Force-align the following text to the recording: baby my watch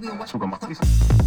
baby 0.00 0.12
my 0.12 0.18
watch 0.18 1.25